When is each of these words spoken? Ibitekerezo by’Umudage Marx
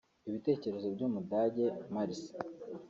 Ibitekerezo 0.29 0.87
by’Umudage 0.95 1.65
Marx 1.93 2.19